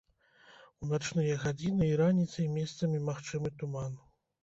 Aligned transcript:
У 0.85 0.89
начныя 0.93 1.35
гадзіны 1.45 1.91
і 1.91 2.01
раніцай 2.03 2.51
месцамі 2.59 3.07
магчымы 3.13 3.57
туман. 3.63 3.99